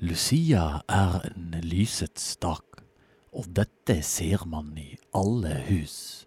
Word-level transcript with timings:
Lucia 0.00 0.82
er 0.88 1.20
en 1.24 1.54
lysets 1.64 2.36
dag, 2.36 2.64
og 3.32 3.46
dette 3.56 4.02
ser 4.04 4.44
man 4.46 4.74
i 4.76 4.96
alle 5.16 5.54
hus. 5.68 6.24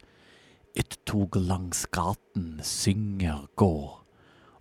Et 0.76 0.98
tog 1.06 1.36
langs 1.38 1.86
gaten 1.94 2.60
synger 2.66 3.46
går, 3.56 4.06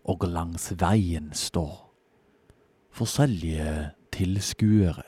og 0.04 0.28
langs 0.28 0.72
veien 0.80 1.32
står 1.32 1.88
forskjellige 2.98 3.90
tilskuere. 4.12 5.06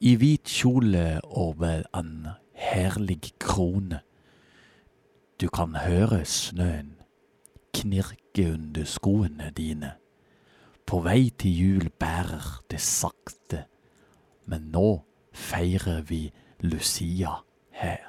I 0.00 0.14
hvit 0.18 0.50
kjole 0.50 1.20
med 1.58 1.84
en 1.94 2.28
herlig 2.52 3.32
krone. 3.40 4.00
Du 5.40 5.48
kan 5.48 5.76
høre 5.78 6.24
snøen 6.24 6.96
knirke 7.74 8.52
under 8.52 8.84
skoene 8.84 9.52
dine. 9.56 9.92
På 10.88 11.02
vei 11.04 11.28
til 11.36 11.52
jul 11.52 11.90
bærer 12.00 12.46
det 12.72 12.80
sakte, 12.80 13.66
men 14.48 14.70
nå 14.72 15.02
feirer 15.36 16.00
vi 16.08 16.30
Lucia 16.64 17.34
her. 17.76 18.07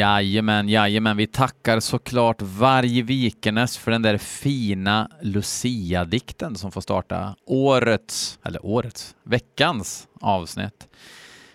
Jajamän, 0.00 0.68
jajamän. 0.68 1.16
Vi 1.16 1.26
tackar 1.26 1.80
såklart 1.80 2.42
varje 2.42 3.02
Vikernes 3.02 3.78
för 3.78 3.90
den 3.90 4.02
där 4.02 4.18
fina 4.18 5.10
Lucia-dikten 5.22 6.54
som 6.54 6.72
får 6.72 6.80
starta 6.80 7.36
årets, 7.46 8.38
eller 8.44 8.66
årets, 8.66 9.14
veckans 9.22 10.08
avsnitt. 10.20 10.88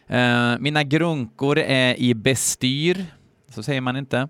Eh, 0.08 0.58
mina 0.60 0.84
grunkor 0.84 1.58
är 1.58 2.00
i 2.00 2.14
bestyr, 2.14 3.06
så 3.50 3.64
säger 3.64 3.82
man 3.82 3.98
inte. 3.98 4.28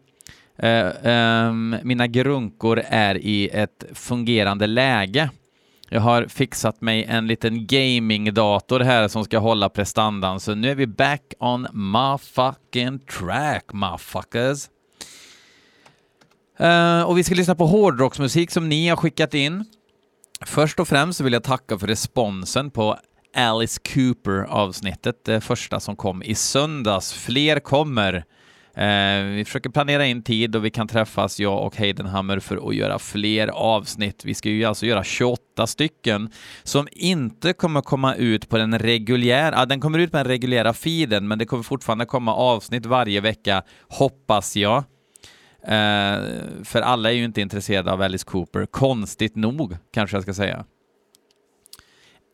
Eh, 0.58 0.88
eh, 0.88 1.54
mina 1.84 2.08
grunkor 2.08 2.82
är 2.86 3.16
i 3.16 3.50
ett 3.50 3.86
fungerande 3.94 4.68
läge. 4.68 5.30
Jag 5.90 6.02
har 6.02 6.26
fixat 6.28 6.82
mig 6.82 7.04
en 7.04 7.28
liten 7.28 7.68
gamingdator 7.68 8.80
här 8.80 9.08
som 9.08 9.24
ska 9.24 9.38
hålla 9.40 9.70
prestandan, 9.70 10.40
så 10.40 10.56
nu 10.56 10.72
är 10.72 10.76
vi 10.76 10.88
back 10.88 11.22
on 11.40 11.68
my 11.74 12.18
fucking 12.18 13.00
track, 13.00 13.74
motherfuckers. 13.74 14.70
Uh, 16.62 17.02
och 17.02 17.18
vi 17.18 17.24
ska 17.24 17.36
lyssna 17.36 17.56
på 17.56 17.66
hårdrocksmusik 17.66 18.52
som 18.52 18.70
ni 18.70 18.88
har 18.88 18.96
skickat 18.96 19.34
in. 19.34 19.66
Först 20.46 20.80
och 20.80 20.88
främst 20.88 21.22
vill 21.22 21.34
jag 21.34 21.44
tacka 21.44 21.80
för 21.80 21.88
responsen 21.88 22.72
på 22.72 22.98
Alice 23.36 23.82
Cooper-avsnittet, 23.94 25.26
det 25.26 25.42
första 25.42 25.80
som 25.80 25.96
kom 25.96 26.24
i 26.24 26.36
söndags. 26.36 27.14
Fler 27.14 27.60
kommer. 27.60 28.26
Eh, 28.76 29.24
vi 29.24 29.44
försöker 29.46 29.70
planera 29.70 30.06
in 30.06 30.24
tid 30.24 30.56
och 30.56 30.66
vi 30.66 30.70
kan 30.70 30.88
träffas, 30.88 31.40
jag 31.40 31.66
och 31.66 31.76
Heidenhammer, 31.76 32.40
för 32.40 32.70
att 32.70 32.76
göra 32.76 33.00
fler 33.00 33.48
avsnitt. 33.48 34.26
Vi 34.26 34.34
ska 34.34 34.50
ju 34.50 34.66
alltså 34.66 34.86
göra 34.86 35.04
28 35.04 35.68
stycken 35.68 36.30
som 36.64 36.88
inte 36.92 37.54
kommer 37.54 37.82
komma 37.82 38.16
ut 38.16 38.50
på 38.50 38.58
den 38.58 38.80
reguljära, 38.80 39.56
ja, 39.56 39.66
den 39.66 39.80
kommer 39.80 40.00
ut 40.00 40.12
på 40.12 40.18
den 40.18 40.28
reguljära 40.28 40.74
feeden, 40.74 41.28
men 41.28 41.40
det 41.40 41.46
kommer 41.46 41.64
fortfarande 41.64 42.06
komma 42.06 42.36
avsnitt 42.36 42.86
varje 42.86 43.22
vecka, 43.22 43.64
hoppas 43.88 44.56
jag. 44.56 44.78
Eh, 45.64 46.20
för 46.64 46.82
alla 46.82 47.12
är 47.12 47.16
ju 47.16 47.24
inte 47.24 47.42
intresserade 47.42 47.92
av 47.92 48.02
Alice 48.02 48.26
Cooper, 48.26 48.66
konstigt 48.66 49.36
nog, 49.36 49.78
kanske 49.94 50.18
jag 50.18 50.24
ska 50.24 50.34
säga. 50.34 50.66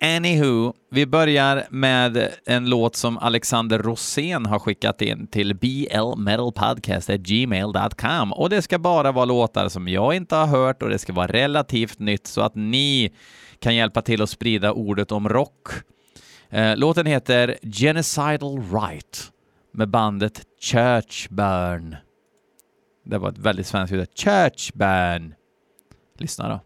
Anywho, 0.04 0.74
vi 0.92 1.06
börjar 1.06 1.68
med 1.70 2.30
en 2.46 2.70
låt 2.70 2.96
som 2.96 3.18
Alexander 3.18 3.80
Rosén 3.80 4.46
har 4.46 4.60
skickat 4.60 5.02
in 5.02 5.28
till 5.28 5.56
blmetalpodcast.gmail.com 5.56 8.34
och 8.34 8.50
det 8.50 8.62
ska 8.62 8.80
bara 8.80 9.12
vara 9.12 9.26
låtar 9.26 9.70
som 9.70 9.88
jag 9.88 10.16
inte 10.16 10.36
har 10.36 10.48
hört 10.48 10.84
och 10.84 10.90
det 10.90 11.00
ska 11.00 11.14
vara 11.14 11.28
relativt 11.28 12.00
nytt 12.00 12.28
så 12.28 12.42
att 12.42 12.56
ni 12.56 13.12
kan 13.60 13.76
hjälpa 13.76 14.02
till 14.02 14.22
att 14.22 14.30
sprida 14.30 14.72
ordet 14.72 15.12
om 15.12 15.30
rock. 15.30 15.68
Eh, 16.50 16.78
låten 16.78 17.06
heter 17.06 17.58
Genocidal 17.62 18.64
Right 18.72 19.32
med 19.74 19.90
bandet 19.90 20.42
Churchburn. 20.62 21.96
Det 23.06 23.18
var 23.18 23.30
ett 23.30 23.38
väldigt 23.38 23.68
svenskt 23.68 23.94
ljud. 23.94 24.08
Churchburn. 24.16 25.34
Lyssna 26.20 26.50
då. 26.50 26.60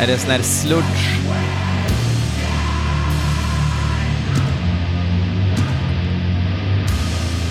Är 0.00 0.06
det 0.06 0.18
sån 0.18 0.30
här 0.30 0.42
sludge. 0.42 1.20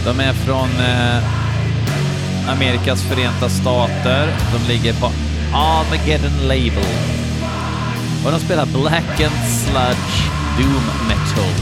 De 0.05 0.19
är 0.19 0.33
från 0.33 0.69
eh, 0.79 1.23
Amerikas 2.51 3.03
förenta 3.03 3.49
stater. 3.49 4.33
De 4.53 4.73
ligger 4.73 4.93
på 4.93 5.11
Armageddon 5.53 6.47
Label. 6.47 6.93
Och 8.25 8.31
de 8.31 8.39
spelar 8.39 8.65
Black 8.65 9.21
and 9.21 9.49
Sludge 9.49 10.29
Doom 10.57 10.83
Metal. 11.07 11.53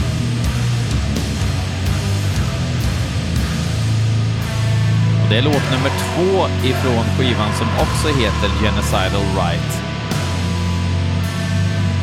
Och 5.22 5.30
det 5.30 5.38
är 5.38 5.42
låt 5.42 5.70
nummer 5.70 5.90
två 5.90 6.66
ifrån 6.68 7.04
skivan 7.18 7.52
som 7.58 7.66
också 7.78 8.08
heter 8.08 8.50
Genocidal 8.62 9.22
Right 9.36 9.87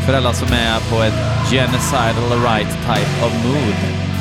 för 0.06 0.14
alla 0.14 0.34
som 0.34 0.48
är 0.48 0.80
på 0.90 1.04
ett 1.04 1.52
genocidal 1.52 2.42
right 2.42 2.70
type 2.70 3.26
of 3.26 3.46
mood. 3.46 4.15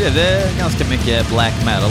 Blev 0.00 0.14
det 0.14 0.58
ganska 0.58 0.84
mycket 0.84 1.28
black 1.28 1.52
metal. 1.64 1.90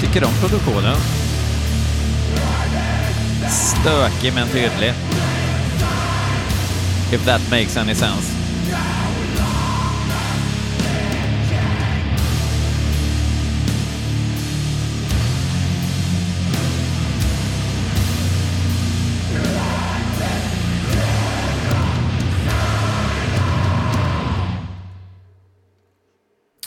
Tycker 0.00 0.24
om 0.24 0.32
produktionen. 0.40 0.96
Stökig 3.50 4.34
men 4.34 4.48
tydlig 4.48 4.94
if 7.14 7.24
that 7.24 7.40
makes 7.50 7.76
any 7.76 7.94
sense. 7.94 8.34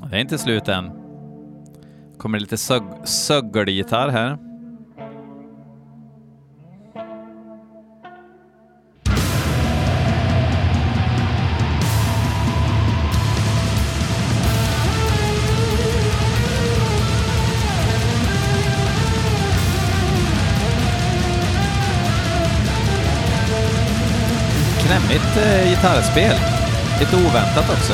Det 0.09 0.15
är 0.15 0.21
inte 0.21 0.38
slut 0.38 0.67
än. 0.67 0.91
kommer 2.17 2.39
lite 2.39 2.57
sög 2.57 2.83
sögelgitarr 3.03 4.09
här. 4.09 4.46
Ett 25.17 25.37
eh, 25.37 25.69
gitarrspel. 25.69 26.35
Lite 26.99 27.15
oväntat 27.15 27.69
också. 27.69 27.93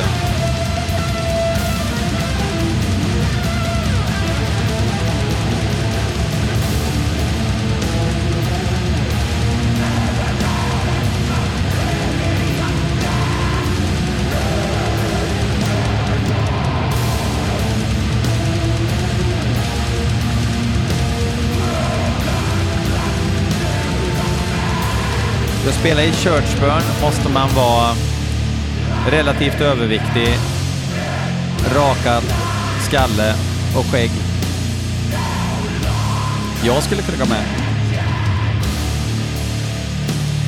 För 25.64 25.70
att 25.70 25.76
spela 25.76 26.02
i 26.02 26.12
Churchburn 26.12 26.82
måste 27.02 27.28
man 27.28 27.54
vara 27.54 27.94
relativt 29.10 29.60
överviktig, 29.60 30.28
rakad 31.74 32.22
skalle 32.88 33.34
och 33.76 33.86
skägg. 33.86 34.10
Jag 36.64 36.82
skulle 36.82 37.02
kunna 37.02 37.18
gå 37.18 37.30
med. 37.30 37.44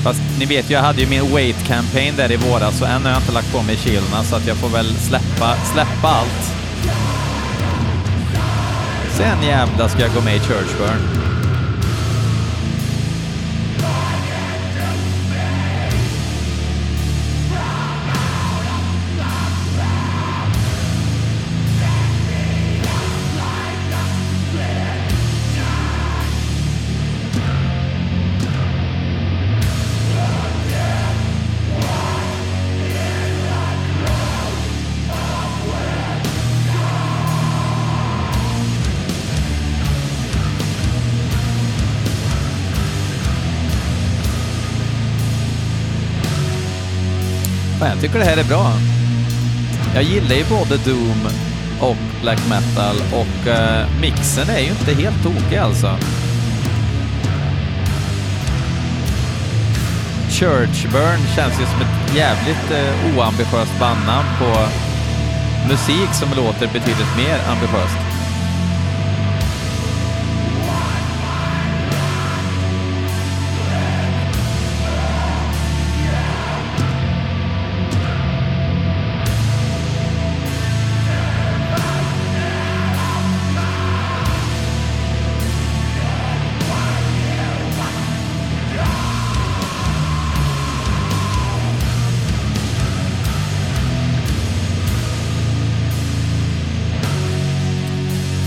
Fast 0.05 0.21
ni 0.39 0.47
vet 0.47 0.71
ju, 0.71 0.75
jag 0.75 0.83
hade 0.83 1.01
ju 1.01 1.07
min 1.07 1.35
weight 1.35 1.67
campaign 1.67 2.15
där 2.17 2.33
i 2.33 2.37
våras 2.37 2.79
så 2.79 2.85
än 2.85 3.03
har 3.03 3.11
jag 3.11 3.21
inte 3.21 3.33
lagt 3.33 3.53
på 3.53 3.62
mig 3.62 3.77
kilona 3.77 4.25
så 4.25 4.37
att 4.37 4.47
jag 4.47 4.57
får 4.57 4.69
väl 4.69 4.95
släppa, 4.95 5.55
släppa 5.73 6.09
allt. 6.09 6.53
Sen 9.11 9.43
jävla 9.43 9.89
ska 9.89 10.01
jag 10.01 10.15
gå 10.15 10.21
med 10.21 10.37
i 10.37 10.41
Churchburn. 10.41 11.25
Tycker 48.06 48.19
det 48.19 48.25
här 48.25 48.37
är 48.37 48.44
bra. 48.44 48.73
Jag 49.94 50.03
gillar 50.03 50.37
ju 50.37 50.44
både 50.44 50.76
Doom 50.76 51.29
och 51.81 51.97
Black 52.23 52.38
Metal 52.49 52.97
och 53.12 53.49
eh, 53.49 53.87
mixen 54.00 54.50
är 54.50 54.58
ju 54.58 54.70
inte 54.70 54.94
helt 55.03 55.23
tokig 55.23 55.56
alltså. 55.56 55.99
Churchburn 60.31 61.20
känns 61.37 61.61
ju 61.61 61.67
som 61.67 61.81
ett 61.81 62.17
jävligt 62.17 62.70
eh, 62.70 63.19
oambitiöst 63.19 63.79
bandnamn 63.81 64.29
på 64.38 64.50
musik 65.69 66.14
som 66.14 66.29
låter 66.37 66.67
betydligt 66.67 67.17
mer 67.17 67.38
ambitiöst. 67.49 68.06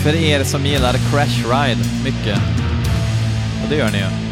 För 0.09 0.15
er 0.15 0.43
som 0.43 0.65
gillar 0.65 0.93
Crash 0.93 1.45
Ride 1.51 1.83
mycket, 2.03 2.39
och 3.63 3.69
det 3.69 3.75
gör 3.75 3.91
ni 3.91 3.97
ju. 3.97 4.28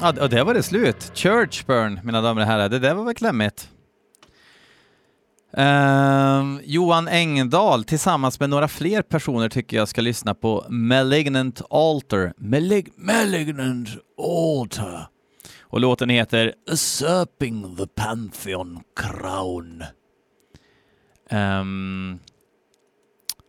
Ja, 0.00 0.14
och 0.20 0.28
det 0.28 0.44
var 0.44 0.54
det 0.54 0.62
slut. 0.62 1.12
Churchburn, 1.14 2.00
mina 2.04 2.20
damer 2.20 2.40
och 2.40 2.46
herrar. 2.46 2.68
Det 2.68 2.78
där 2.78 2.94
var 2.94 3.04
väl 3.04 3.14
klämmigt. 3.14 3.70
Uh, 5.58 6.60
Johan 6.64 7.08
Engdahl 7.08 7.84
tillsammans 7.84 8.40
med 8.40 8.50
några 8.50 8.68
fler 8.68 9.02
personer 9.02 9.48
tycker 9.48 9.76
jag 9.76 9.88
ska 9.88 10.00
lyssna 10.00 10.34
på 10.34 10.66
Malignant 10.68 11.62
Altar. 11.70 12.32
Malig 12.36 12.92
Malignant 12.96 13.88
Altar. 14.18 15.08
Och 15.60 15.80
låten 15.80 16.08
heter 16.08 16.54
Usurping 16.70 17.76
the 17.76 17.86
Pantheon 17.86 18.80
Crown. 18.96 19.84
Um, 21.30 22.18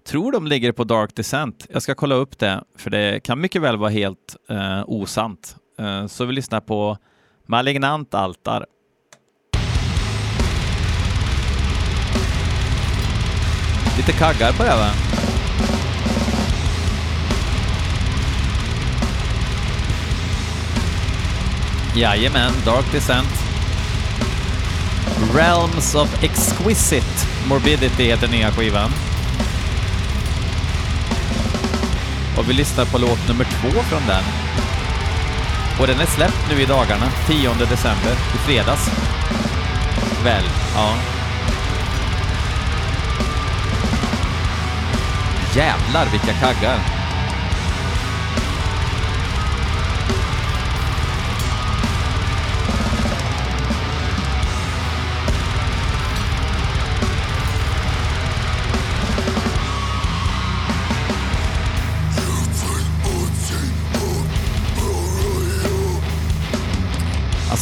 tror 0.08 0.32
de 0.32 0.48
ligger 0.48 0.72
på 0.72 0.84
Dark 0.84 1.16
Descent. 1.16 1.68
Jag 1.70 1.82
ska 1.82 1.96
kolla 1.96 2.16
upp 2.16 2.40
det, 2.40 2.64
för 2.76 2.90
det 2.90 3.20
kan 3.24 3.42
mycket 3.42 3.62
väl 3.62 3.78
vara 3.78 3.90
helt 3.90 4.36
uh, 4.52 4.84
osant. 4.88 5.56
Eh, 5.82 6.08
så 6.08 6.26
vi 6.26 6.34
lyssnar 6.34 6.60
på 6.60 6.98
Malignant 7.46 8.14
Altar. 8.14 8.66
Lite 13.98 14.12
kaggar 14.12 14.52
på 14.52 14.64
det 14.64 14.76
va? 14.76 14.92
Jajamän, 21.96 22.52
Dark 22.66 22.92
Descent. 22.92 23.30
Realms 25.36 25.96
of 25.96 26.24
Exquisite 26.24 27.28
Morbidity 27.50 28.04
heter 28.04 28.28
nya 28.28 28.52
skivan. 28.52 28.92
Och 32.38 32.50
vi 32.50 32.54
lyssnar 32.54 32.86
på 32.86 32.98
låt 32.98 33.28
nummer 33.28 33.46
två 33.46 33.70
från 33.70 34.08
den. 34.08 34.41
Och 35.80 35.88
den 35.88 36.00
är 36.00 36.06
släppt 36.06 36.50
nu 36.50 36.62
i 36.62 36.66
dagarna, 36.66 37.12
10 37.28 37.54
december, 37.54 38.12
i 38.36 38.38
fredags. 38.38 38.90
Väl, 40.24 40.44
ja. 40.76 40.96
Jävlar 45.56 46.06
vilka 46.12 46.34
kaggar! 46.34 47.01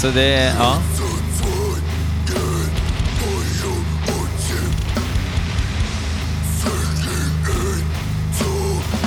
Alltså 0.02 0.20
det, 0.20 0.54
ja. 0.60 0.78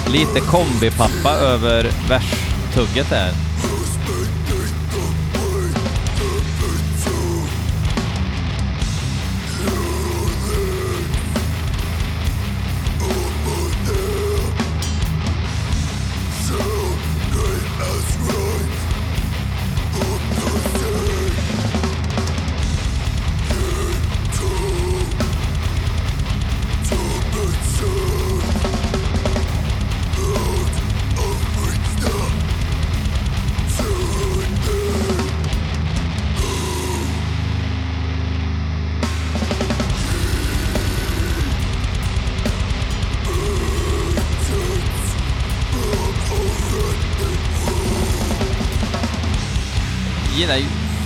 Lite 0.06 0.40
kombipappa 0.40 1.30
över 1.30 1.90
verstugget 2.08 3.10
där. 3.10 3.51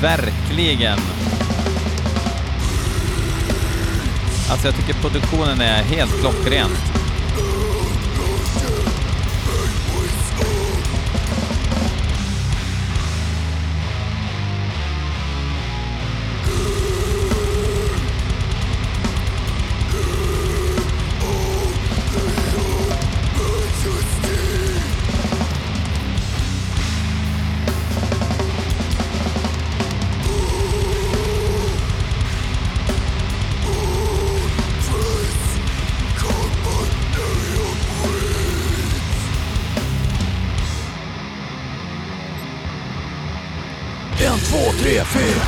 Verkligen... 0.03 0.99
Alltså 4.50 4.67
jag 4.67 4.76
tycker 4.76 4.95
produktionen 4.95 5.61
är 5.61 5.83
helt 5.83 6.21
klockren. 6.21 6.71
Två, 44.56 44.72
tre, 44.72 45.04
fyra. 45.04 45.42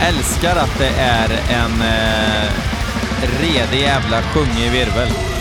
Älskar 0.00 0.56
att 0.56 0.78
det 0.78 0.88
är 0.88 1.30
en 1.50 1.82
eh, 1.82 2.52
redig 3.40 3.80
jävla 3.80 4.22
sjungig 4.22 4.70
virvel. 4.70 5.37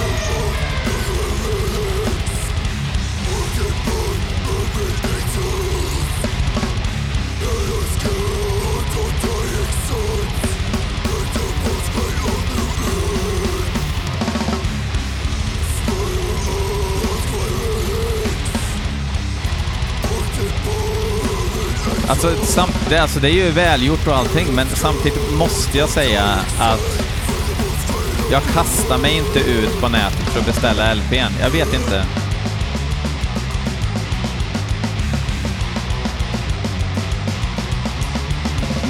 Alltså, 22.09 22.35
sam, 22.45 22.69
det, 22.89 22.97
alltså 22.97 23.19
det 23.19 23.29
är 23.29 23.33
ju 23.33 23.51
välgjort 23.51 24.07
och 24.07 24.15
allting, 24.15 24.47
men 24.55 24.67
samtidigt 24.67 25.33
måste 25.33 25.77
jag 25.77 25.89
säga 25.89 26.23
att 26.59 27.03
jag 28.31 28.43
kastar 28.43 28.97
mig 28.97 29.17
inte 29.17 29.39
ut 29.39 29.81
på 29.81 29.89
nätet 29.89 30.19
för 30.19 30.39
att 30.39 30.45
beställa 30.45 30.93
LPn. 30.93 31.33
Jag 31.41 31.49
vet 31.49 31.73
inte. 31.73 32.05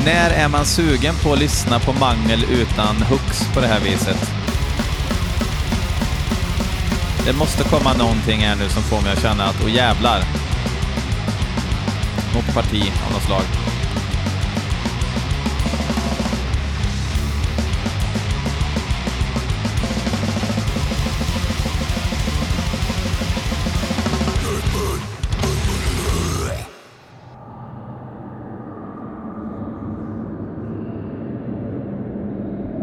När 0.05 0.29
är 0.29 0.47
man 0.47 0.65
sugen 0.65 1.15
på 1.23 1.33
att 1.33 1.39
lyssna 1.39 1.79
på 1.79 1.93
mangel 1.93 2.45
utan 2.51 2.95
hooks 2.95 3.53
på 3.53 3.59
det 3.59 3.67
här 3.67 3.79
viset? 3.79 4.31
Det 7.25 7.33
måste 7.33 7.63
komma 7.63 7.93
någonting 7.93 8.39
här 8.39 8.55
nu 8.55 8.69
som 8.69 8.83
får 8.83 9.01
mig 9.01 9.11
att 9.13 9.21
känna 9.21 9.43
att, 9.43 9.55
åh 9.63 9.71
jävlar, 9.73 10.23
något 12.33 12.53
parti 12.53 12.93
av 13.05 13.13
något 13.13 13.23
slag. 13.23 13.41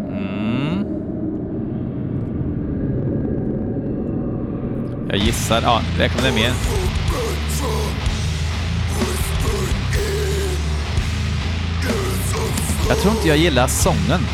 Mm. 0.09 0.87
Jag 5.09 5.19
gissar, 5.19 5.63
ja, 5.63 5.83
räkna 5.99 6.23
med 6.23 6.35
mer. 6.35 6.84
Jag 12.95 13.03
tror 13.03 13.15
inte 13.15 13.29
jag 13.29 13.37
gillar 13.37 13.69
sången. 13.69 14.27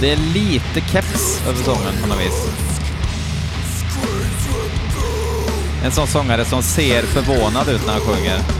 Det 0.00 0.12
är 0.12 0.16
lite 0.16 0.80
keps 0.80 1.42
över 1.48 1.64
sången 1.64 2.02
på 2.02 2.08
något 2.08 2.20
vis. 2.20 2.48
En 5.84 5.92
sån 5.92 6.06
sångare 6.06 6.44
som 6.44 6.62
ser 6.62 7.02
förvånad 7.02 7.68
ut 7.68 7.86
när 7.86 7.92
han 7.92 8.02
sjunger. 8.02 8.55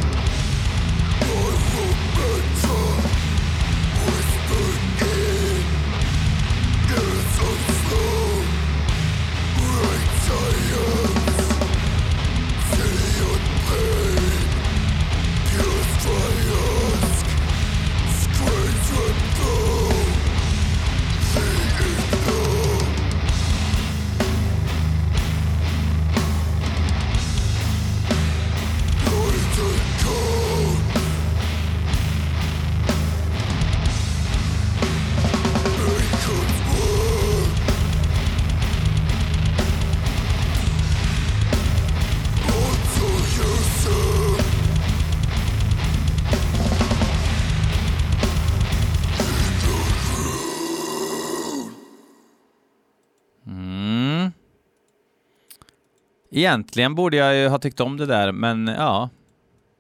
Egentligen 56.37 56.95
borde 56.95 57.17
jag 57.17 57.37
ju 57.37 57.49
ha 57.49 57.59
tyckt 57.59 57.81
om 57.81 57.97
det 57.97 58.07
där, 58.07 58.33
men 58.33 58.67
ja, 58.67 59.11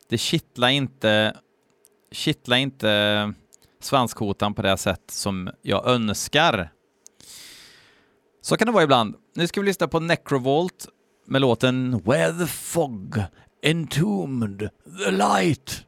det 0.08 0.18
kittlar 0.18 0.68
inte, 0.68 1.36
kittlar 2.12 2.56
inte 2.56 3.32
svanskotan 3.80 4.54
på 4.54 4.62
det 4.62 4.76
sätt 4.76 5.10
som 5.10 5.50
jag 5.62 5.86
önskar. 5.86 6.72
Så 8.42 8.56
kan 8.56 8.66
det 8.66 8.72
vara 8.72 8.84
ibland. 8.84 9.14
Nu 9.34 9.46
ska 9.46 9.60
vi 9.60 9.66
lyssna 9.66 9.88
på 9.88 10.00
Necrovolt 10.00 10.88
med 11.26 11.40
låten 11.40 12.02
Where 12.04 12.32
the 12.32 12.46
fog 12.46 13.22
entombed 13.62 14.70
the 15.04 15.10
light. 15.10 15.84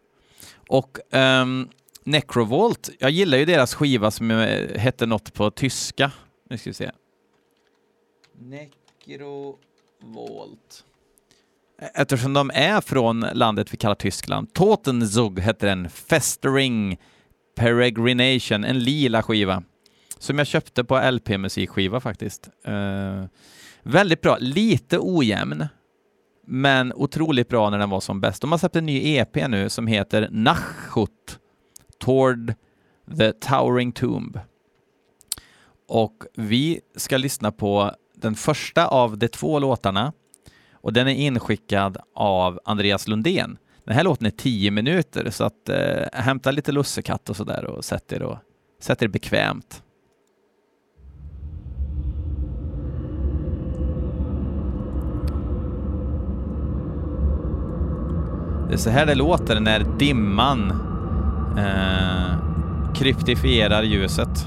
Och 0.69 0.99
um, 1.13 1.69
Necrovolt, 2.05 2.91
jag 2.99 3.11
gillar 3.11 3.39
ju 3.39 3.45
deras 3.45 3.75
skiva 3.75 4.11
som 4.11 4.31
hette 4.77 5.07
något 5.07 5.35
på 5.35 5.51
tyska. 5.51 6.11
Nu 6.51 6.59
ska 6.59 6.71
vi 6.71 6.75
se 6.75 6.91
volt. 10.01 10.85
Eftersom 11.95 12.33
de 12.33 12.51
är 12.55 12.81
från 12.81 13.21
landet 13.21 13.73
vi 13.73 13.77
kallar 13.77 13.95
Tyskland. 13.95 14.55
Totenzug 14.55 15.41
heter 15.41 15.67
den. 15.67 15.91
Festering 15.91 16.99
Peregrination, 17.57 18.65
en 18.65 18.79
lila 18.79 19.23
skiva. 19.23 19.63
Som 20.19 20.39
jag 20.39 20.47
köpte 20.47 20.85
på 20.85 21.11
LP-musikskiva 21.11 22.01
faktiskt. 22.01 22.51
Uh, 22.69 23.25
väldigt 23.83 24.21
bra, 24.21 24.37
lite 24.41 24.99
ojämn, 25.01 25.67
men 26.47 26.93
otroligt 26.93 27.49
bra 27.49 27.71
när 27.71 27.79
den 27.79 27.91
var 27.91 28.01
som 28.01 28.21
bäst. 28.21 28.41
De 28.41 28.51
har 28.51 28.59
släppt 28.59 28.77
en 28.77 28.87
ny 28.87 29.17
EP 29.17 29.49
nu 29.49 29.69
som 29.69 29.87
heter 29.87 30.29
Nachut 30.31 31.39
Toward 31.99 32.55
the 33.19 33.33
Towering 33.33 33.93
Tomb. 33.93 34.41
Och 35.89 36.25
vi 36.37 36.81
ska 36.97 37.17
lyssna 37.17 37.53
på 37.53 37.93
den 38.21 38.35
första 38.35 38.87
av 38.87 39.19
de 39.19 39.29
två 39.29 39.59
låtarna 39.59 40.13
och 40.73 40.93
den 40.93 41.09
är 41.09 41.15
inskickad 41.15 41.97
av 42.15 42.61
Andreas 42.65 43.09
Lundén. 43.09 43.59
Den 43.85 43.95
här 43.95 44.05
låten 44.05 44.27
är 44.27 44.31
tio 44.31 44.71
minuter 44.71 45.31
så 45.31 45.45
att 45.45 45.69
eh, 45.69 46.07
hämta 46.13 46.51
lite 46.51 46.73
lussekatt 46.73 47.31
och 47.31 47.37
sådär 47.37 47.65
och 47.65 47.85
sätt 47.85 48.13
er, 48.13 48.23
och, 48.23 48.39
sätt 48.81 49.03
er 49.03 49.09
bekvämt. 49.09 49.83
Det 58.69 58.75
är 58.75 58.79
så 58.79 58.91
här 58.91 59.07
det 59.07 59.15
låter 59.15 59.61
när 59.61 59.99
dimman 59.99 60.71
eh, 61.59 62.39
kryptifierar 62.95 63.83
ljuset. 63.83 64.47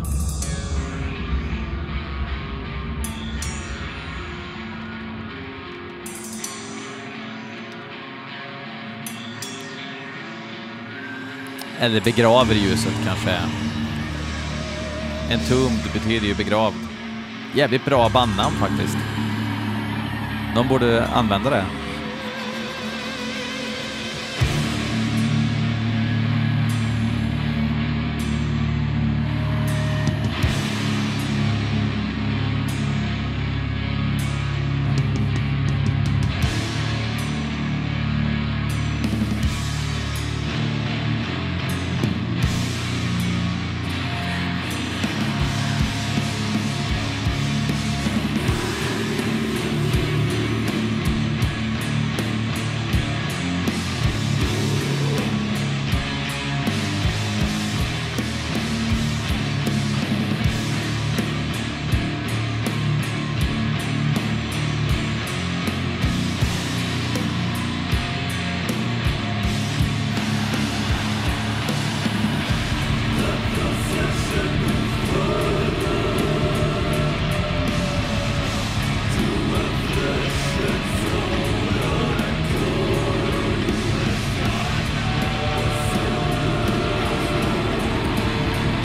Eller 11.81 12.01
begraver 12.01 12.55
ljuset 12.55 12.93
kanske. 13.05 13.37
En 15.29 15.39
tumd 15.39 15.93
betyder 15.93 16.27
ju 16.27 16.35
begravd. 16.35 16.75
Jävligt 17.55 17.85
bra 17.85 18.09
bandnamn 18.09 18.55
faktiskt. 18.55 18.97
De 20.55 20.67
borde 20.67 21.07
använda 21.07 21.49
det. 21.49 21.65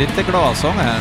Lite 0.06 0.22
glasång 0.30 0.74
här. 0.78 1.00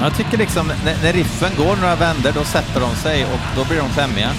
Jag 0.00 0.16
tycker 0.16 0.38
liksom 0.38 0.66
när, 0.84 1.02
när 1.02 1.12
riffen 1.12 1.50
går 1.56 1.76
några 1.76 1.96
vänder 1.96 2.32
då 2.32 2.44
sätter 2.44 2.80
de 2.80 2.94
sig 2.94 3.24
och 3.24 3.40
då 3.56 3.64
blir 3.64 3.78
de 3.78 3.88
femmiga. 3.88 4.30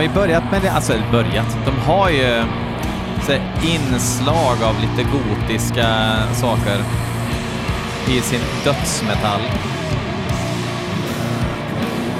Har 0.00 0.08
ju 0.08 0.14
börjat 0.14 0.50
med 0.50 0.62
det, 0.62 0.70
alltså 0.70 0.92
börjat, 1.12 1.56
de 1.64 1.70
har 1.70 2.10
ju 2.10 2.22
eh, 2.22 2.44
så 3.26 3.32
här, 3.32 3.42
inslag 3.62 4.62
av 4.62 4.74
lite 4.80 5.10
gotiska 5.10 5.88
saker 6.34 6.78
i 8.08 8.20
sin 8.20 8.40
dödsmetall. 8.64 9.40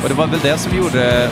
Och 0.03 0.09
det 0.09 0.15
var 0.15 0.27
väl 0.27 0.41
det 0.43 0.59
som 0.59 0.77
gjorde 0.77 1.31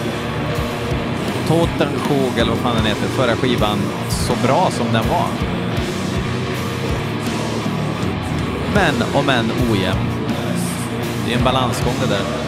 Totenskog, 1.48 2.38
eller 2.38 2.50
vad 2.50 2.58
fan 2.58 2.76
den 2.76 2.86
heter, 2.86 3.08
förra 3.08 3.36
skivan 3.36 3.78
så 4.08 4.32
bra 4.46 4.70
som 4.70 4.86
den 4.92 5.08
var. 5.08 5.28
Men 8.74 8.94
om 9.14 9.28
än 9.28 9.50
ojämn. 9.70 10.08
Det 11.26 11.32
är 11.32 11.38
en 11.38 11.44
balansgång 11.44 11.94
det 12.00 12.14
där. 12.14 12.47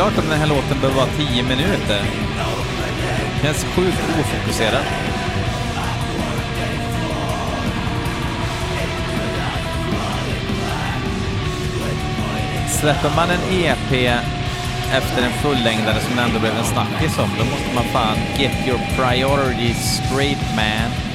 Oklart 0.00 0.18
om 0.24 0.30
den 0.30 0.38
här 0.38 0.46
låten 0.46 0.80
behöver 0.80 0.96
vara 0.96 1.08
10 1.16 1.42
minuter. 1.42 2.02
Känns 3.42 3.64
sjukt 3.64 3.98
ofokuserad. 4.20 4.84
Släpper 12.68 13.10
man 13.16 13.30
en 13.30 13.64
EP 13.64 14.22
efter 14.92 15.22
en 15.22 15.32
fullängdare 15.32 16.00
som 16.00 16.16
det 16.16 16.22
ändå 16.22 16.38
blev 16.40 16.56
en 16.56 16.64
snackis 16.64 17.18
om, 17.18 17.30
då 17.38 17.44
måste 17.44 17.74
man 17.74 17.84
fan 17.84 18.16
get 18.38 18.68
your 18.68 18.80
priorities 18.96 20.00
straight 20.04 20.56
man. 20.56 21.09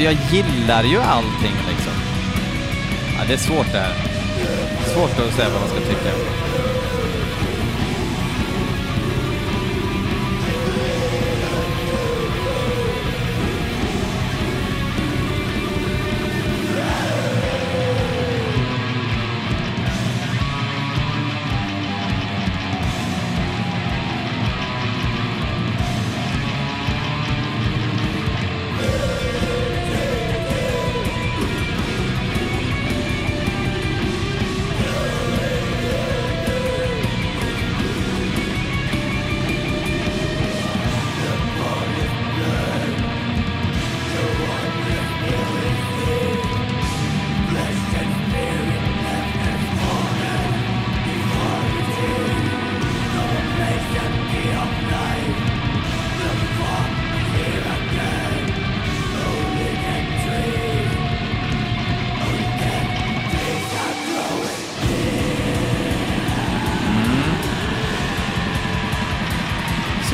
Alltså 0.00 0.12
jag 0.12 0.44
gillar 0.44 0.84
ju 0.84 0.98
allting 0.98 1.56
liksom. 1.68 1.92
Ja, 3.18 3.24
det 3.28 3.32
är 3.32 3.38
svårt 3.38 3.72
det 3.72 3.78
här. 3.78 3.94
Svårt 4.94 5.10
att 5.10 5.34
säga 5.34 5.48
vad 5.48 5.60
man 5.60 5.68
ska 5.68 5.78
tycka. 5.80 6.10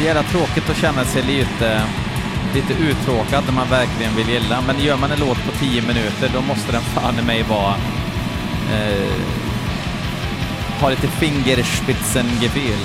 Jävla 0.07 0.23
tråkigt 0.23 0.71
att 0.71 0.77
känna 0.77 1.05
sig 1.05 1.23
lite, 1.23 1.83
lite 2.55 2.73
uttråkad 2.73 3.45
när 3.47 3.53
man 3.53 3.69
verkligen 3.69 4.17
vill 4.17 4.29
gilla. 4.29 4.63
Men 4.67 4.79
gör 4.81 4.97
man 4.97 5.11
en 5.11 5.21
låt 5.21 5.45
på 5.45 5.53
10 5.59 5.83
minuter, 5.83 6.31
då 6.35 6.41
måste 6.41 6.73
den 6.73 6.83
fan 6.83 7.19
i 7.19 7.23
mig 7.23 7.43
vara... 7.43 7.75
Eh, 8.73 9.23
ha 10.81 10.91
lite 10.91 11.09
fingerspitzengefühl. 11.09 12.83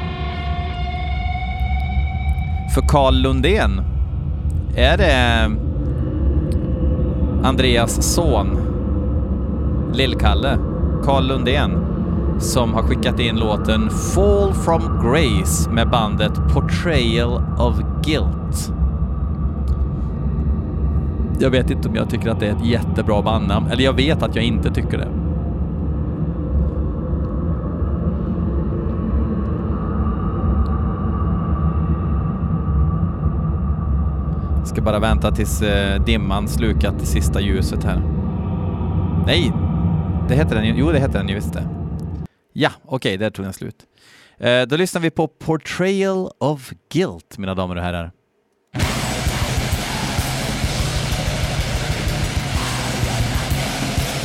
För 2.73 2.81
Carl 2.87 3.15
Lundén, 3.15 3.81
är 4.75 4.97
det 4.97 5.11
eh, 5.11 5.51
Andreas 7.47 8.13
son, 8.13 8.57
Lill-Kalle, 9.93 10.57
Carl 11.03 11.27
Lundén, 11.27 11.85
som 12.39 12.73
har 12.73 12.83
skickat 12.83 13.19
in 13.19 13.35
låten 13.35 13.89
Fall 13.89 14.53
from 14.53 14.81
Grace 15.03 15.69
med 15.69 15.89
bandet 15.89 16.33
Portrayal 16.53 17.43
of 17.57 17.75
Guilt. 18.03 18.71
Jag 21.39 21.49
vet 21.49 21.69
inte 21.69 21.89
om 21.89 21.95
jag 21.95 22.09
tycker 22.09 22.29
att 22.29 22.39
det 22.39 22.47
är 22.47 22.51
ett 22.51 22.65
jättebra 22.65 23.21
bandnamn, 23.21 23.67
eller 23.67 23.83
jag 23.83 23.93
vet 23.93 24.23
att 24.23 24.35
jag 24.35 24.45
inte 24.45 24.73
tycker 24.73 24.97
det. 24.97 25.07
Ska 34.65 34.81
bara 34.81 34.99
vänta 34.99 35.31
tills 35.31 35.61
eh, 35.61 36.03
dimman 36.03 36.47
slukat 36.47 36.99
det 36.99 37.05
sista 37.05 37.41
ljuset 37.41 37.83
här. 37.83 38.01
Nej, 39.25 39.51
det 40.27 40.35
heter 40.35 40.55
den 40.55 40.65
ju. 40.65 40.73
Jo, 40.77 40.91
det 40.91 40.99
heter 40.99 41.19
den 41.19 41.27
ju 41.27 41.35
visst 41.35 41.53
det. 41.53 41.67
Ja, 42.53 42.69
okej, 42.85 42.95
okay, 42.95 43.17
där 43.17 43.29
tog 43.29 43.45
den 43.45 43.53
slut. 43.53 43.75
Eh, 44.37 44.61
då 44.61 44.77
lyssnar 44.77 45.01
vi 45.01 45.09
på 45.09 45.27
Portrayal 45.27 46.29
of 46.39 46.73
Guilt, 46.93 47.37
mina 47.37 47.55
damer 47.55 47.75
och 47.75 47.81
herrar. 47.81 48.11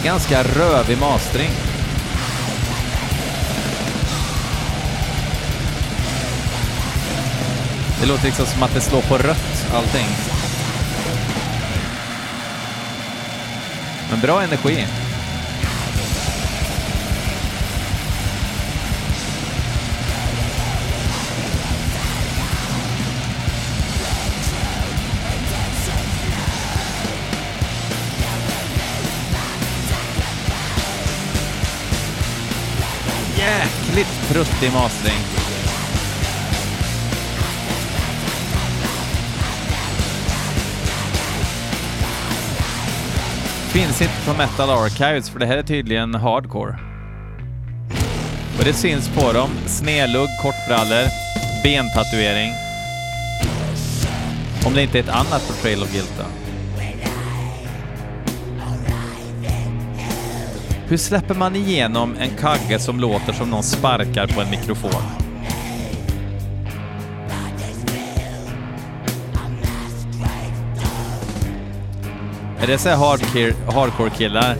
Ganska 0.04 0.42
rövig 0.42 0.98
mastering. 0.98 1.50
Det 8.00 8.06
låter 8.06 8.24
liksom 8.24 8.46
som 8.46 8.62
att 8.62 8.74
det 8.74 8.80
slår 8.80 9.02
på 9.02 9.18
rött, 9.18 9.66
allting. 9.74 10.06
Men 14.10 14.20
bra 14.20 14.42
energi. 14.42 14.86
Riktigt 34.00 34.28
pruttig 34.32 34.72
mastering. 34.72 35.18
Finns 43.72 44.02
inte 44.02 44.14
på 44.26 44.32
Metal 44.38 44.70
Archives 44.70 45.30
för 45.30 45.38
det 45.38 45.46
här 45.46 45.56
är 45.56 45.62
tydligen 45.62 46.14
hardcore. 46.14 46.78
Och 48.58 48.64
det 48.64 48.72
syns 48.72 49.08
på 49.08 49.32
dem. 49.32 49.50
Snedlugg, 49.66 50.28
kortbrallor, 50.42 51.08
bentatuering. 51.62 52.52
Om 54.66 54.74
det 54.74 54.82
inte 54.82 54.98
är 54.98 55.02
ett 55.02 55.08
annat 55.08 55.48
Portrayal 55.48 55.82
of 55.82 55.92
Guilt 55.92 56.12
då. 56.18 56.39
Hur 60.90 60.96
släpper 60.96 61.34
man 61.34 61.56
igenom 61.56 62.16
en 62.16 62.30
kagge 62.30 62.78
som 62.78 63.00
låter 63.00 63.32
som 63.32 63.50
någon 63.50 63.62
sparkar 63.62 64.26
på 64.26 64.40
en 64.40 64.50
mikrofon? 64.50 65.02
Är 72.60 72.66
det 72.66 72.78
så 72.78 72.88
hardcore-killar? 72.88 74.56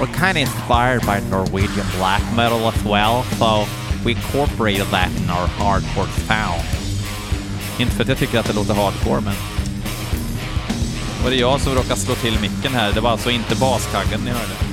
We're 0.00 0.06
kind 0.06 0.30
of 0.30 0.36
inspired 0.36 1.00
by 1.00 1.30
Norwegian 1.30 1.86
black 1.98 2.22
metal 2.36 2.66
as 2.68 2.84
well, 2.84 3.22
so 3.38 3.66
we 4.04 4.10
incorporated 4.10 4.86
that 4.90 5.10
in 5.18 5.30
our 5.30 5.46
hardcore 5.58 6.08
sound. 6.26 6.62
Inte 7.78 7.92
för 7.92 8.02
att 8.02 8.08
jag 8.08 8.18
tycker 8.18 8.38
att 8.38 8.46
det 8.46 8.52
låter 8.52 8.74
hardcore, 8.74 9.20
men... 9.20 9.34
Var 11.24 11.30
det 11.30 11.36
jag 11.36 11.60
som 11.60 11.74
råkade 11.74 12.00
slå 12.00 12.14
till 12.14 12.40
micken 12.40 12.74
här? 12.74 12.92
Det 12.92 13.00
var 13.00 13.10
alltså 13.10 13.30
inte 13.30 13.56
baskaggen 13.56 14.20
ni 14.24 14.30
hörde. 14.30 14.65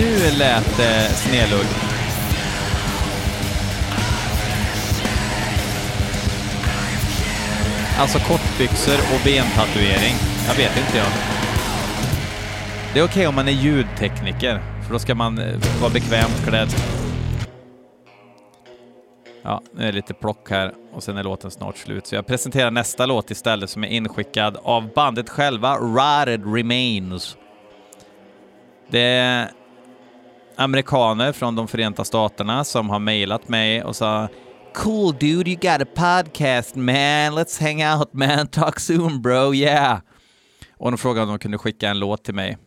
Nu 0.00 0.30
lät 0.38 0.76
det 0.76 1.08
snedlugg. 1.14 1.66
Alltså 7.98 8.18
kortbyxor 8.18 8.98
och 9.14 9.20
bentatuering. 9.24 10.14
Jag 10.48 10.54
vet 10.54 10.76
inte 10.76 10.96
jag. 10.96 11.06
Det 12.94 13.00
är 13.00 13.04
okej 13.04 13.04
okay 13.04 13.26
om 13.26 13.34
man 13.34 13.48
är 13.48 13.52
ljudtekniker, 13.52 14.60
för 14.86 14.92
då 14.92 14.98
ska 14.98 15.14
man 15.14 15.38
eh, 15.38 15.56
vara 15.80 15.92
bekvämt 15.92 16.46
klädd. 16.48 16.68
Ja, 19.42 19.62
nu 19.74 19.82
är 19.82 19.86
det 19.86 19.92
lite 19.92 20.14
plock 20.14 20.50
här 20.50 20.72
och 20.92 21.02
sen 21.02 21.16
är 21.16 21.24
låten 21.24 21.50
snart 21.50 21.76
slut. 21.76 22.06
Så 22.06 22.14
jag 22.14 22.26
presenterar 22.26 22.70
nästa 22.70 23.06
låt 23.06 23.30
istället 23.30 23.70
som 23.70 23.84
är 23.84 23.88
inskickad 23.88 24.56
av 24.62 24.92
bandet 24.94 25.30
själva, 25.30 25.76
Rotted 25.76 26.54
Remains. 26.54 27.36
Det 28.88 29.48
amerikaner 30.56 31.32
från 31.32 31.56
de 31.56 31.68
Förenta 31.68 32.04
Staterna 32.04 32.64
som 32.64 32.90
har 32.90 32.98
mejlat 32.98 33.48
mig 33.48 33.84
och 33.84 33.96
sa 33.96 34.28
Cool 34.74 35.12
dude, 35.12 35.50
you 35.50 35.56
got 35.56 35.82
a 35.82 35.86
podcast 35.94 36.74
man, 36.74 37.34
let's 37.34 37.60
hang 37.60 37.98
out 37.98 38.12
man, 38.12 38.46
talk 38.46 38.80
soon 38.80 39.22
bro, 39.22 39.54
yeah. 39.54 40.00
Och 40.76 40.90
de 40.90 40.98
frågade 40.98 41.22
om 41.22 41.28
de 41.28 41.38
kunde 41.38 41.58
skicka 41.58 41.88
en 41.88 41.98
låt 41.98 42.24
till 42.24 42.34
mig. 42.34 42.58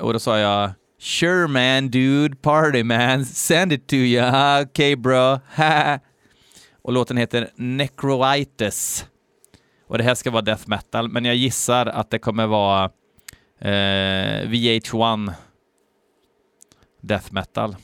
Och 0.00 0.12
då 0.12 0.18
sa 0.18 0.38
jag 0.38 0.70
Sure 0.98 1.48
man 1.48 1.90
dude, 1.90 2.36
party 2.36 2.82
man, 2.82 3.24
send 3.24 3.72
it 3.72 3.86
to 3.86 3.94
you, 3.94 4.26
okay, 4.62 4.96
bro, 4.96 5.38
Och 6.82 6.92
låten 6.92 7.16
heter 7.16 7.50
Necroitis. 7.56 9.06
Och 9.88 9.98
det 9.98 10.04
här 10.04 10.14
ska 10.14 10.30
vara 10.30 10.42
death 10.42 10.68
metal, 10.68 11.08
men 11.08 11.24
jag 11.24 11.36
gissar 11.36 11.86
att 11.86 12.10
det 12.10 12.18
kommer 12.18 12.46
vara 12.46 12.84
eh, 13.60 14.48
VH1 14.48 15.34
death 17.06 17.32
metal. 17.32 17.76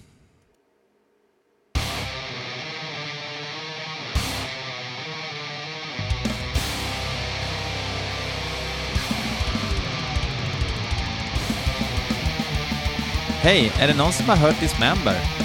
Hej, 13.42 13.72
är 13.80 13.88
det 13.88 13.96
någon 13.96 14.12
som 14.12 14.28
har 14.28 14.37
hört 14.37 14.61
Dismember? 14.61 15.41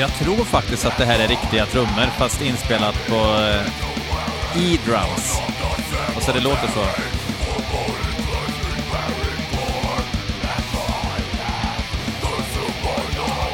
Jag 0.00 0.14
tror 0.14 0.44
faktiskt 0.44 0.86
att 0.86 0.98
det 0.98 1.04
här 1.04 1.18
är 1.18 1.28
riktiga 1.28 1.66
trummor 1.66 2.06
fast 2.18 2.42
inspelat 2.42 2.94
på 3.08 3.14
eh, 3.14 3.66
E-drums. 4.56 5.40
Och 6.16 6.22
så 6.22 6.32
det 6.32 6.40
låter 6.40 6.68
så. 6.68 6.86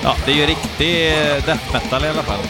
Ja, 0.02 0.16
det 0.26 0.32
är 0.32 0.36
ju 0.36 0.46
riktig 0.46 1.12
death 1.46 1.72
metal 1.72 2.04
i 2.04 2.08
alla 2.08 2.22
fall. 2.22 2.40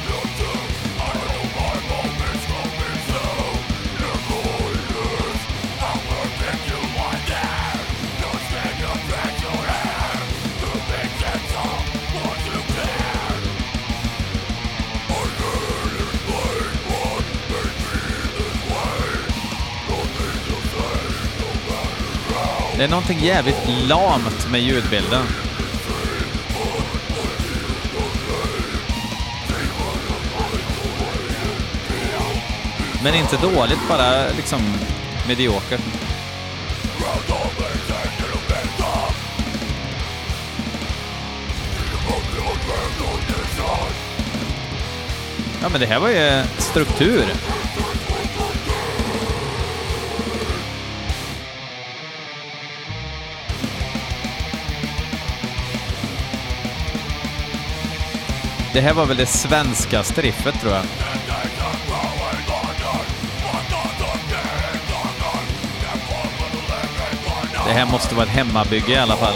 Det 22.76 22.84
är 22.84 22.88
någonting 22.88 23.20
jävligt 23.20 23.68
lamt 23.88 24.50
med 24.50 24.60
ljudbilden. 24.60 25.26
Men 33.02 33.14
inte 33.14 33.36
dåligt, 33.36 33.88
bara 33.88 34.28
liksom 34.36 34.60
mediokert. 35.28 35.80
Ja, 45.62 45.68
men 45.68 45.80
det 45.80 45.86
här 45.86 46.00
var 46.00 46.08
ju 46.08 46.42
struktur. 46.58 47.24
Det 58.76 58.82
här 58.82 58.94
var 58.94 59.06
väl 59.06 59.16
det 59.16 59.26
svenskaste 59.26 60.22
riffet, 60.22 60.60
tror 60.60 60.72
jag. 60.72 60.82
Det 67.66 67.72
här 67.72 67.86
måste 67.86 68.14
vara 68.14 68.26
ett 68.26 68.32
hemmabygge 68.32 68.92
i 68.92 68.96
alla 68.96 69.16
fall. 69.16 69.34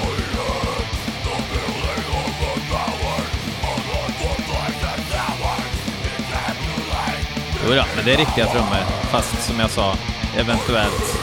Jodå, 7.68 7.84
men 7.96 8.04
det 8.04 8.12
är 8.12 8.16
riktiga 8.16 8.46
trummor. 8.46 8.84
Fast 9.10 9.42
som 9.42 9.60
jag 9.60 9.70
sa, 9.70 9.96
eventuellt... 10.36 11.16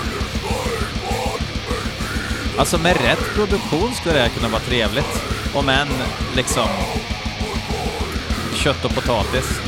Alltså 2.57 2.77
med 2.77 3.01
rätt 3.01 3.33
produktion 3.35 3.93
skulle 3.93 4.15
det 4.15 4.21
här 4.21 4.29
kunna 4.29 4.47
vara 4.47 4.61
trevligt. 4.61 5.23
Om 5.53 5.69
än 5.69 5.87
liksom 6.35 6.67
kött 8.67 8.85
och 8.85 8.95
potatis. 8.95 9.61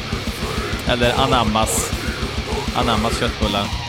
Eller 0.88 1.13
anammas, 1.13 1.91
anammas 2.75 3.19
köttbullar. 3.19 3.88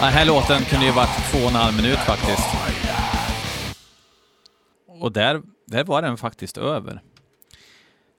Den 0.00 0.12
här 0.12 0.24
låten 0.24 0.64
kunde 0.64 0.86
ju 0.86 0.92
varit 0.92 1.30
två 1.30 1.38
och 1.38 1.50
en 1.50 1.54
halv 1.54 1.76
minut 1.76 1.98
faktiskt. 1.98 2.48
Och 4.86 5.12
där, 5.12 5.42
där 5.66 5.84
var 5.84 6.02
den 6.02 6.16
faktiskt 6.16 6.58
över. 6.58 7.02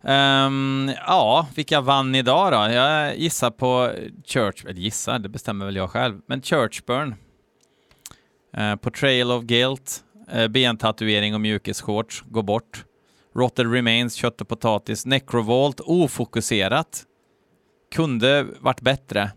Um, 0.03 0.91
ja, 1.07 1.47
vilka 1.55 1.81
vann 1.81 2.15
idag 2.15 2.51
då? 2.51 2.73
Jag 2.73 3.17
gissar 3.17 3.51
på 3.51 3.91
Church, 4.25 4.65
eller 4.65 4.79
gissar, 4.79 5.19
det 5.19 5.29
bestämmer 5.29 5.65
väl 5.65 5.75
jag 5.75 5.89
själv, 5.89 6.21
men 6.25 6.41
Churchburn. 6.41 7.15
Uh, 8.57 8.63
eh, 8.63 8.75
Portrayal 8.75 9.31
of 9.31 9.43
Guilt, 9.43 10.03
uh, 10.35 10.47
bentatuering 10.47 11.33
och 11.33 11.41
mjukisshorts, 11.41 12.23
gå 12.27 12.41
bort. 12.41 12.85
Rotted 13.35 13.73
Remains, 13.73 14.13
kött 14.13 14.41
och 14.41 14.47
potatis, 14.47 15.05
Necrovolt, 15.05 15.79
ofokuserat. 15.79 17.03
Kunde 17.95 18.47
varit 18.59 18.81
bättre. 18.81 19.31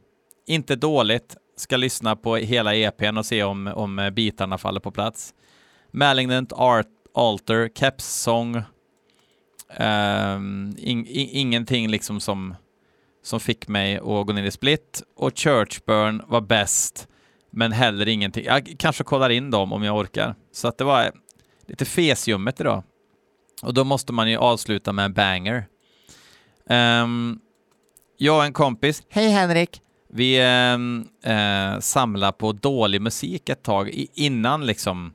Inte 0.47 0.77
dåligt, 0.77 1.37
ska 1.57 1.77
lyssna 1.77 2.17
på 2.17 2.37
hela 2.37 2.75
EPn 2.75 3.19
och 3.19 3.27
se 3.27 3.43
om, 3.43 3.67
om 3.67 3.99
eh, 3.99 4.11
bitarna 4.11 4.59
faller 4.59 4.81
på 4.81 4.91
plats. 4.91 5.35
Malignant 5.91 6.53
Art 6.53 6.87
Alter, 7.15 7.71
Keps 7.75 8.23
Song. 8.23 8.57
Um, 8.57 8.65
ehm, 9.77 10.75
in, 10.79 11.07
in, 11.07 11.29
ingenting 11.33 11.89
liksom 11.89 12.21
som, 12.21 12.55
som 13.23 13.41
fick 13.41 13.69
mig 13.69 13.97
att 13.97 14.03
gå 14.03 14.33
ner 14.33 14.45
i 14.45 14.51
split. 14.51 15.03
Och 15.17 15.39
Churchburn 15.39 16.23
var 16.27 16.41
bäst, 16.41 17.09
men 17.51 17.73
heller 17.73 18.09
ingenting. 18.09 18.45
Jag 18.45 18.75
kanske 18.79 19.05
kollar 19.05 19.31
in 19.31 19.51
dem 19.51 19.73
om 19.73 19.83
jag 19.83 19.97
orkar. 19.97 20.35
Så 20.53 20.69
att 20.69 20.79
det 20.79 20.85
var 20.85 21.05
eh, 21.05 21.11
lite 21.67 21.85
fesjummet 21.85 22.61
idag. 22.61 22.83
Och 23.63 23.75
då 23.75 23.85
måste 23.85 24.13
man 24.13 24.31
ju 24.31 24.37
avsluta 24.37 24.93
med 24.93 25.05
en 25.05 25.13
banger. 25.13 25.67
Um, 26.69 27.41
jag 28.17 28.37
och 28.37 28.45
en 28.45 28.53
kompis, 28.53 29.03
hej 29.09 29.29
Henrik, 29.29 29.81
vi 30.15 30.39
eh, 30.39 31.33
eh 31.33 31.81
samlade 31.81 32.33
på 32.33 32.53
dålig 32.53 33.01
musik 33.01 33.49
ett 33.49 33.63
tag 33.63 34.07
innan 34.15 34.67
liksom 34.67 35.13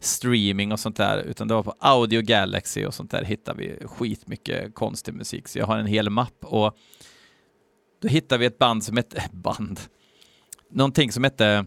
streaming 0.00 0.72
och 0.72 0.80
sånt 0.80 0.96
där, 0.96 1.18
utan 1.18 1.48
det 1.48 1.54
var 1.54 1.62
på 1.62 1.74
Audio 1.78 2.20
Galaxy 2.20 2.84
och 2.84 2.94
sånt 2.94 3.10
där 3.10 3.24
hittade 3.24 3.58
vi 3.58 3.86
skitmycket 3.86 4.74
konstig 4.74 5.14
musik. 5.14 5.48
Så 5.48 5.58
jag 5.58 5.66
har 5.66 5.78
en 5.78 5.86
hel 5.86 6.10
mapp 6.10 6.44
och 6.44 6.76
då 8.02 8.08
hittade 8.08 8.38
vi 8.38 8.46
ett 8.46 8.58
band 8.58 8.84
som 8.84 8.96
hette, 8.96 9.22
band, 9.32 9.80
någonting 10.70 11.12
som 11.12 11.24
hette 11.24 11.66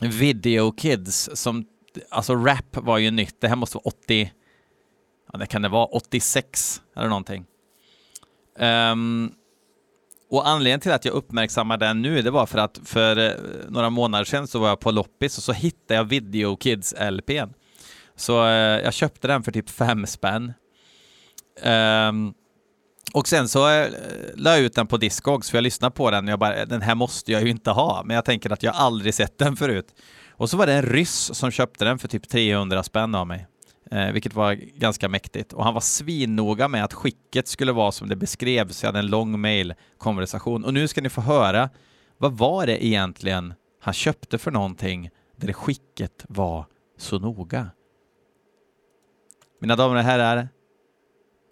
Video 0.00 0.72
Kids, 0.72 1.30
som, 1.34 1.64
alltså 2.10 2.34
rap 2.34 2.76
var 2.76 2.98
ju 2.98 3.10
nytt, 3.10 3.40
det 3.40 3.48
här 3.48 3.56
måste 3.56 3.76
vara 3.76 3.84
80, 3.84 4.32
ja 5.32 5.38
det 5.38 5.46
kan 5.46 5.62
det 5.62 5.68
vara, 5.68 5.86
86 5.86 6.82
eller 6.96 7.08
någonting. 7.08 7.44
Um, 8.58 9.34
och 10.30 10.48
anledningen 10.48 10.80
till 10.80 10.92
att 10.92 11.04
jag 11.04 11.14
uppmärksammar 11.14 11.76
den 11.76 12.02
nu, 12.02 12.22
det 12.22 12.30
var 12.30 12.46
för 12.46 12.58
att 12.58 12.80
för 12.84 13.16
eh, 13.16 13.32
några 13.68 13.90
månader 13.90 14.24
sedan 14.24 14.48
så 14.48 14.58
var 14.58 14.68
jag 14.68 14.80
på 14.80 14.90
loppis 14.90 15.38
och 15.38 15.44
så 15.44 15.52
hittade 15.52 15.94
jag 15.94 16.04
Video 16.04 16.56
Kids 16.56 16.94
LPn. 17.10 17.52
Så 18.16 18.46
eh, 18.46 18.80
jag 18.84 18.94
köpte 18.94 19.28
den 19.28 19.42
för 19.42 19.52
typ 19.52 19.70
fem 19.70 20.06
spänn. 20.06 20.52
Um, 21.64 22.34
och 23.12 23.28
sen 23.28 23.48
så 23.48 23.70
eh, 23.70 23.86
la 24.34 24.50
jag 24.50 24.60
ut 24.60 24.74
den 24.74 24.86
på 24.86 24.96
Discogs 24.96 25.50
för 25.50 25.56
jag 25.56 25.62
lyssnade 25.62 25.94
på 25.94 26.10
den 26.10 26.24
och 26.24 26.30
jag 26.30 26.38
bara, 26.38 26.56
eh, 26.56 26.66
den 26.66 26.82
här 26.82 26.94
måste 26.94 27.32
jag 27.32 27.42
ju 27.42 27.50
inte 27.50 27.70
ha, 27.70 28.02
men 28.04 28.14
jag 28.14 28.24
tänker 28.24 28.52
att 28.52 28.62
jag 28.62 28.74
aldrig 28.74 29.14
sett 29.14 29.38
den 29.38 29.56
förut. 29.56 29.94
Och 30.30 30.50
så 30.50 30.56
var 30.56 30.66
det 30.66 30.72
en 30.72 30.82
ryss 30.82 31.34
som 31.34 31.50
köpte 31.50 31.84
den 31.84 31.98
för 31.98 32.08
typ 32.08 32.28
300 32.28 32.82
spänn 32.82 33.14
av 33.14 33.26
mig 33.26 33.46
eh, 33.90 34.12
vilket 34.12 34.34
var 34.34 34.54
ganska 34.54 35.08
mäktigt. 35.08 35.52
Och 35.52 35.64
han 35.64 35.74
var 35.74 35.80
svinnoga 35.80 36.68
med 36.68 36.84
att 36.84 36.94
skicket 36.94 37.48
skulle 37.48 37.72
vara 37.72 37.92
som 37.92 38.08
det 38.08 38.16
beskrevs. 38.16 38.82
Jag 38.82 38.88
hade 38.88 38.98
en 38.98 39.06
lång 39.06 39.40
mailkonversation. 39.40 40.64
Och 40.64 40.74
nu 40.74 40.88
ska 40.88 41.00
ni 41.00 41.08
få 41.08 41.20
höra, 41.20 41.70
vad 42.18 42.32
var 42.32 42.66
det 42.66 42.84
egentligen 42.84 43.54
han 43.80 43.94
köpte 43.94 44.38
för 44.38 44.50
någonting 44.50 45.10
där 45.36 45.52
skicket 45.52 46.24
var 46.28 46.66
så 46.98 47.18
noga? 47.18 47.70
Mina 49.60 49.76
damer 49.76 49.96
och 49.96 50.02
herrar, 50.02 50.48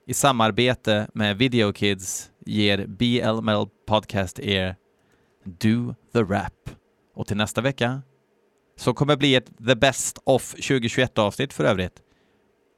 i 0.07 0.15
samarbete 0.15 1.09
med 1.15 1.39
Video 1.39 1.73
Kids 1.73 2.31
ger 2.47 2.87
BL 2.87 3.43
Metal 3.43 3.69
Podcast 3.87 4.39
er 4.39 4.77
Do 5.45 5.95
the 6.13 6.23
Rap. 6.23 6.71
Och 7.15 7.27
till 7.27 7.37
nästa 7.37 7.61
vecka 7.61 8.03
så 8.77 8.95
kommer 8.95 9.17
bli 9.17 9.35
ett 9.35 9.51
The 9.67 9.75
Best 9.75 10.19
of 10.25 10.51
2021 10.51 11.19
avsnitt 11.19 11.53
för 11.53 11.65
övrigt. 11.65 12.03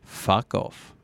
Fuck 0.08 0.54
off. 0.54 0.94